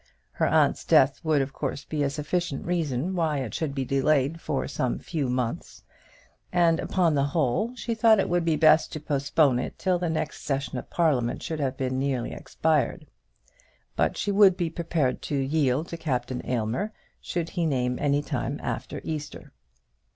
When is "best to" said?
8.55-8.99